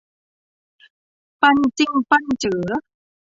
[1.41, 2.71] ปั้นจิ้มปั้นเจ๋อ